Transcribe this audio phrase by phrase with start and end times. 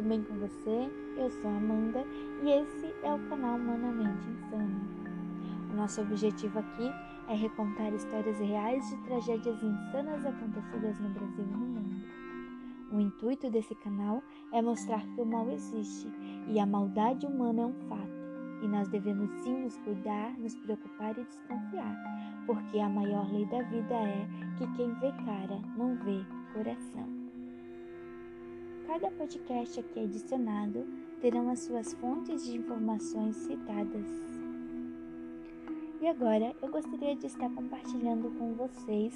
[0.00, 0.90] bem com você?
[1.18, 2.02] Eu sou Amanda
[2.42, 4.80] e esse é o canal Humanamente Insano.
[5.70, 6.90] O nosso objetivo aqui
[7.28, 12.02] é recontar histórias reais de tragédias insanas acontecidas no Brasil e no mundo.
[12.90, 14.22] O intuito desse canal
[14.52, 16.10] é mostrar que o mal existe
[16.48, 18.22] e a maldade humana é um fato,
[18.62, 21.96] e nós devemos sim nos cuidar, nos preocupar e desconfiar,
[22.46, 27.21] porque a maior lei da vida é que quem vê cara não vê coração.
[28.86, 30.84] Cada podcast aqui adicionado
[31.20, 34.06] terão as suas fontes de informações citadas.
[36.00, 39.14] E agora eu gostaria de estar compartilhando com vocês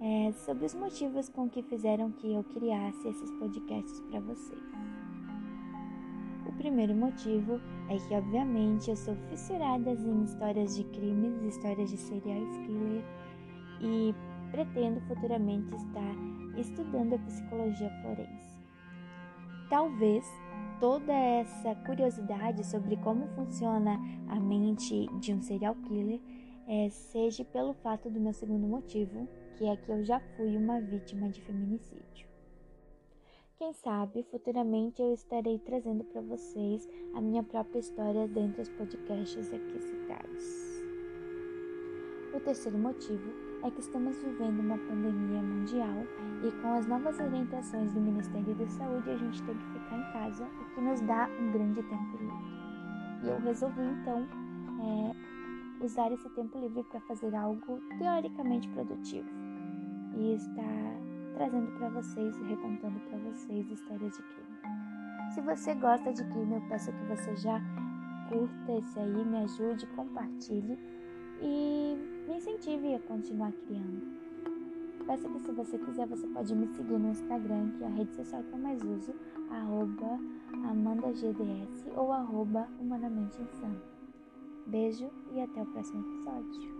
[0.00, 4.62] é, sobre os motivos com que fizeram que eu criasse esses podcasts para vocês.
[6.46, 11.96] O primeiro motivo é que, obviamente, eu sou fissurada em histórias de crimes, histórias de
[11.96, 13.04] serial killer
[13.80, 14.14] e
[14.50, 16.14] pretendo futuramente estar
[16.56, 18.55] estudando a psicologia forense.
[19.68, 20.24] Talvez
[20.78, 26.20] toda essa curiosidade sobre como funciona a mente de um serial killer
[26.68, 30.80] é, seja pelo fato do meu segundo motivo, que é que eu já fui uma
[30.80, 32.26] vítima de feminicídio.
[33.56, 39.52] Quem sabe futuramente eu estarei trazendo para vocês a minha própria história dentro dos podcasts
[39.52, 40.44] aqui citados.
[42.34, 46.04] O terceiro motivo é que estamos vivendo uma pandemia mundial
[46.42, 50.12] e com as novas orientações do Ministério da Saúde a gente tem que ficar em
[50.12, 52.56] casa, o que nos dá um grande tempo livre.
[53.22, 54.26] E eu resolvi então
[54.80, 59.28] é, usar esse tempo livre para fazer algo teoricamente produtivo
[60.14, 60.96] e estar
[61.34, 64.56] trazendo para vocês e recontando para vocês histórias de crime.
[65.34, 67.60] Se você gosta de crime, eu peço que você já
[68.28, 70.78] curta esse aí, me ajude, compartilhe
[71.40, 71.96] e
[72.28, 74.16] me incentive a continuar criando.
[75.06, 78.14] Peço que se você quiser, você pode me seguir no Instagram, que é a rede
[78.16, 79.14] social que eu mais uso,
[79.50, 80.18] arroba
[80.68, 83.80] AmandaGDS ou arroba Humanamente Insano.
[84.66, 86.76] Beijo e até o próximo episódio.